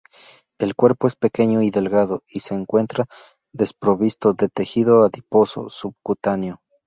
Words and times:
El 0.57 0.73
cuerpo 0.73 1.05
es 1.05 1.15
pequeño 1.15 1.61
y 1.61 1.69
delgado 1.69 2.23
y 2.25 2.39
se 2.39 2.55
encuentra 2.55 3.05
desprovisto 3.53 4.33
de 4.33 4.49
tejido 4.49 5.03
adiposo 5.03 5.69
subcutáneo. 5.69 6.63